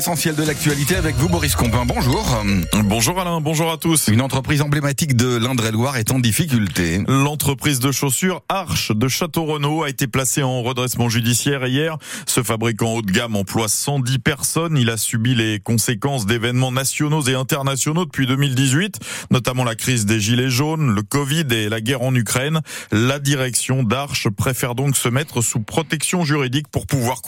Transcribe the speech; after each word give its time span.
L'essentiel 0.00 0.34
de 0.34 0.44
l'actualité 0.44 0.96
avec 0.96 1.14
vous, 1.16 1.28
Boris 1.28 1.54
Compin. 1.54 1.84
Bonjour. 1.84 2.42
Bonjour 2.84 3.20
Alain, 3.20 3.42
bonjour 3.42 3.70
à 3.70 3.76
tous. 3.76 4.08
Une 4.08 4.22
entreprise 4.22 4.62
emblématique 4.62 5.14
de 5.14 5.36
l'Indre-et-Loire 5.36 5.98
est 5.98 6.10
en 6.10 6.18
difficulté. 6.18 7.04
L'entreprise 7.06 7.80
de 7.80 7.92
chaussures 7.92 8.40
Arche 8.48 8.92
de 8.92 9.08
Château-Renaud 9.08 9.82
a 9.82 9.90
été 9.90 10.06
placée 10.06 10.42
en 10.42 10.62
redressement 10.62 11.10
judiciaire 11.10 11.66
hier. 11.66 11.98
Ce 12.24 12.42
fabricant 12.42 12.94
haut 12.94 13.02
de 13.02 13.12
gamme 13.12 13.36
emploie 13.36 13.68
110 13.68 14.20
personnes. 14.20 14.78
Il 14.78 14.88
a 14.88 14.96
subi 14.96 15.34
les 15.34 15.60
conséquences 15.60 16.24
d'événements 16.24 16.72
nationaux 16.72 17.20
et 17.24 17.34
internationaux 17.34 18.06
depuis 18.06 18.26
2018, 18.26 19.00
notamment 19.30 19.64
la 19.64 19.74
crise 19.74 20.06
des 20.06 20.18
gilets 20.18 20.48
jaunes, 20.48 20.94
le 20.94 21.02
Covid 21.02 21.44
et 21.50 21.68
la 21.68 21.82
guerre 21.82 22.00
en 22.00 22.14
Ukraine. 22.14 22.62
La 22.90 23.18
direction 23.18 23.82
d'Arche 23.82 24.30
préfère 24.30 24.74
donc 24.74 24.96
se 24.96 25.10
mettre 25.10 25.42
sous 25.42 25.60
protection 25.60 26.24
juridique 26.24 26.68
pour 26.68 26.86
pouvoir 26.86 27.20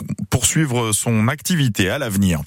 poursuivre 0.43 0.91
son 0.91 1.29
activité 1.29 1.89
à 1.89 1.99
l'avenir. 1.99 2.41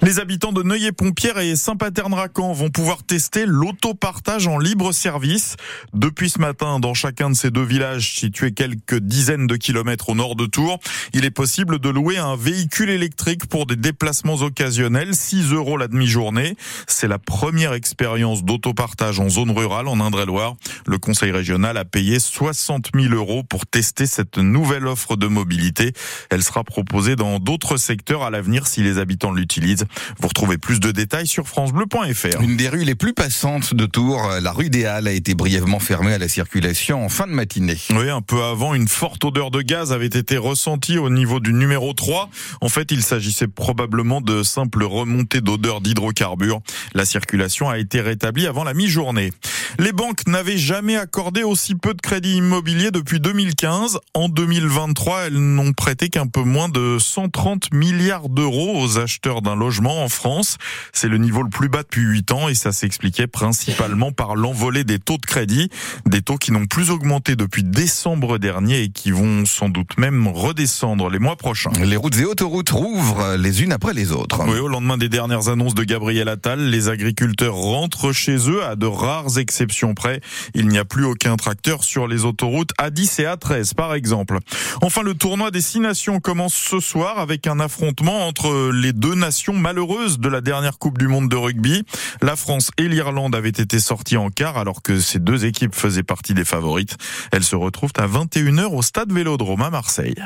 Les 0.00 0.20
habitants 0.20 0.52
de 0.52 0.62
Neuilly-Pompière 0.62 1.38
et 1.38 1.54
Saint-Paterne-Racan 1.54 2.54
vont 2.54 2.70
pouvoir 2.70 3.02
tester 3.02 3.44
l'autopartage 3.46 4.46
en 4.46 4.58
libre 4.58 4.92
service. 4.92 5.56
Depuis 5.92 6.30
ce 6.30 6.38
matin, 6.38 6.80
dans 6.80 6.94
chacun 6.94 7.28
de 7.28 7.36
ces 7.36 7.50
deux 7.50 7.62
villages 7.62 8.16
situés 8.18 8.52
quelques 8.52 8.98
dizaines 8.98 9.46
de 9.46 9.56
kilomètres 9.56 10.08
au 10.08 10.14
nord 10.14 10.34
de 10.34 10.46
Tours, 10.46 10.80
il 11.12 11.26
est 11.26 11.30
possible 11.30 11.78
de 11.78 11.90
louer 11.90 12.16
un 12.16 12.36
véhicule 12.36 12.88
électrique 12.88 13.46
pour 13.46 13.66
des 13.66 13.76
déplacements 13.76 14.36
occasionnels, 14.36 15.14
6 15.14 15.52
euros 15.52 15.76
la 15.76 15.88
demi-journée. 15.88 16.56
C'est 16.86 17.06
la 17.06 17.18
première 17.18 17.74
expérience 17.74 18.44
d'autopartage 18.44 19.20
en 19.20 19.28
zone 19.28 19.50
rurale 19.50 19.88
en 19.88 20.00
Indre-et-Loire. 20.00 20.54
Le 20.86 20.96
conseil 20.96 21.32
régional 21.32 21.76
a 21.76 21.84
payé 21.84 22.18
60 22.18 22.92
000 22.94 23.14
euros 23.14 23.42
pour 23.42 23.66
tester 23.66 24.06
cette 24.06 24.38
nouvelle 24.38 24.86
offre 24.86 25.16
de 25.16 25.26
mobilité. 25.26 25.92
Elle 26.30 26.42
sera 26.42 26.64
proposée 26.64 27.14
dans 27.14 27.41
d'autres 27.42 27.76
secteurs 27.76 28.22
à 28.22 28.30
l'avenir 28.30 28.66
si 28.66 28.82
les 28.82 28.98
habitants 28.98 29.32
l'utilisent. 29.32 29.84
Vous 30.20 30.28
retrouvez 30.28 30.58
plus 30.58 30.80
de 30.80 30.90
détails 30.90 31.26
sur 31.26 31.48
francebleu.fr. 31.48 32.40
Une 32.40 32.56
des 32.56 32.68
rues 32.68 32.84
les 32.84 32.94
plus 32.94 33.12
passantes 33.12 33.74
de 33.74 33.86
Tours, 33.86 34.30
la 34.40 34.52
rue 34.52 34.70
des 34.70 34.86
Halles, 34.86 35.08
a 35.08 35.12
été 35.12 35.34
brièvement 35.34 35.80
fermée 35.80 36.14
à 36.14 36.18
la 36.18 36.28
circulation 36.28 37.04
en 37.04 37.08
fin 37.08 37.26
de 37.26 37.32
matinée. 37.32 37.78
Oui, 37.90 38.08
un 38.08 38.22
peu 38.22 38.42
avant, 38.42 38.74
une 38.74 38.88
forte 38.88 39.24
odeur 39.24 39.50
de 39.50 39.62
gaz 39.62 39.92
avait 39.92 40.06
été 40.06 40.36
ressentie 40.36 40.98
au 40.98 41.10
niveau 41.10 41.40
du 41.40 41.52
numéro 41.52 41.92
3. 41.92 42.30
En 42.60 42.68
fait, 42.68 42.90
il 42.90 43.02
s'agissait 43.02 43.48
probablement 43.48 44.20
de 44.20 44.42
simples 44.42 44.84
remontées 44.84 45.40
d'odeur 45.40 45.80
d'hydrocarbures. 45.80 46.60
La 46.94 47.04
circulation 47.04 47.68
a 47.68 47.78
été 47.78 48.00
rétablie 48.00 48.46
avant 48.46 48.64
la 48.64 48.74
mi-journée. 48.74 49.32
Les 49.78 49.92
banques 49.92 50.26
n'avaient 50.26 50.58
jamais 50.58 50.96
accordé 50.96 51.42
aussi 51.42 51.74
peu 51.74 51.94
de 51.94 52.00
crédits 52.00 52.36
immobiliers 52.36 52.90
depuis 52.90 53.20
2015. 53.20 53.98
En 54.14 54.28
2023, 54.28 55.26
elles 55.26 55.38
n'ont 55.38 55.72
prêté 55.72 56.10
qu'un 56.10 56.26
peu 56.26 56.42
moins 56.42 56.68
de 56.68 56.98
130 56.98 57.72
milliards 57.72 58.28
d'euros 58.28 58.78
aux 58.78 58.98
acheteurs 58.98 59.40
d'un 59.40 59.56
logement 59.56 60.04
en 60.04 60.08
France. 60.08 60.58
C'est 60.92 61.08
le 61.08 61.16
niveau 61.16 61.42
le 61.42 61.48
plus 61.48 61.68
bas 61.68 61.82
depuis 61.82 62.02
8 62.02 62.32
ans 62.32 62.48
et 62.48 62.54
ça 62.54 62.72
s'expliquait 62.72 63.26
principalement 63.26 64.12
par 64.12 64.36
l'envolée 64.36 64.84
des 64.84 64.98
taux 64.98 65.16
de 65.16 65.26
crédit, 65.26 65.70
des 66.06 66.20
taux 66.20 66.36
qui 66.36 66.52
n'ont 66.52 66.66
plus 66.66 66.90
augmenté 66.90 67.34
depuis 67.34 67.64
décembre 67.64 68.38
dernier 68.38 68.82
et 68.82 68.88
qui 68.90 69.10
vont 69.10 69.46
sans 69.46 69.70
doute 69.70 69.96
même 69.96 70.28
redescendre 70.28 71.08
les 71.08 71.18
mois 71.18 71.36
prochains. 71.36 71.72
Les 71.82 71.96
routes 71.96 72.18
et 72.18 72.24
autoroutes 72.24 72.70
rouvrent 72.70 73.36
les 73.38 73.62
unes 73.62 73.72
après 73.72 73.94
les 73.94 74.12
autres. 74.12 74.42
Oui, 74.46 74.58
au 74.58 74.68
lendemain 74.68 74.98
des 74.98 75.08
dernières 75.08 75.48
annonces 75.48 75.74
de 75.74 75.84
Gabriel 75.84 76.28
Attal, 76.28 76.68
les 76.68 76.88
agriculteurs 76.88 77.54
rentrent 77.54 78.12
chez 78.12 78.36
eux 78.50 78.62
à 78.64 78.76
de 78.76 78.86
rares 78.86 79.38
exceptions 79.38 79.61
près. 79.94 80.20
Il 80.54 80.68
n'y 80.68 80.78
a 80.78 80.84
plus 80.84 81.04
aucun 81.04 81.36
tracteur 81.36 81.84
sur 81.84 82.06
les 82.06 82.24
autoroutes 82.24 82.70
A10 82.80 83.22
et 83.22 83.24
A13 83.24 83.74
par 83.74 83.94
exemple. 83.94 84.38
Enfin, 84.82 85.02
le 85.02 85.14
tournoi 85.14 85.50
des 85.50 85.60
six 85.60 85.80
nations 85.80 86.20
commence 86.20 86.54
ce 86.54 86.80
soir 86.80 87.18
avec 87.18 87.46
un 87.46 87.60
affrontement 87.60 88.26
entre 88.26 88.70
les 88.72 88.92
deux 88.92 89.14
nations 89.14 89.54
malheureuses 89.54 90.18
de 90.18 90.28
la 90.28 90.40
dernière 90.40 90.78
Coupe 90.78 90.98
du 90.98 91.08
Monde 91.08 91.28
de 91.28 91.36
rugby. 91.36 91.84
La 92.20 92.36
France 92.36 92.70
et 92.78 92.88
l'Irlande 92.88 93.34
avaient 93.34 93.48
été 93.48 93.80
sorties 93.80 94.16
en 94.16 94.30
quart 94.30 94.58
alors 94.58 94.82
que 94.82 95.00
ces 95.00 95.18
deux 95.18 95.44
équipes 95.44 95.74
faisaient 95.74 96.02
partie 96.02 96.34
des 96.34 96.44
favorites. 96.44 96.96
Elles 97.32 97.44
se 97.44 97.56
retrouvent 97.56 97.92
à 97.96 98.06
21h 98.06 98.66
au 98.66 98.82
stade 98.82 99.12
Vélodrome 99.12 99.62
à 99.62 99.70
Marseille. 99.70 100.22